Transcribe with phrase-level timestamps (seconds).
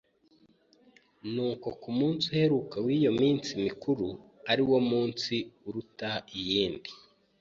[1.33, 4.07] Nuko ku munsi uheruka w'iyo minsi mikuru,
[4.51, 5.33] ari wo munsi
[5.67, 6.91] uruta iyindi,